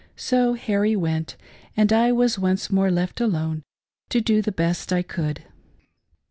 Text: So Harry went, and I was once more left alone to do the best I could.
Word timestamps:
So 0.15 0.53
Harry 0.55 0.95
went, 0.95 1.35
and 1.77 1.93
I 1.93 2.11
was 2.11 2.39
once 2.39 2.71
more 2.71 2.89
left 2.89 3.21
alone 3.21 3.61
to 4.09 4.19
do 4.19 4.41
the 4.41 4.51
best 4.51 4.91
I 4.91 5.03
could. 5.03 5.43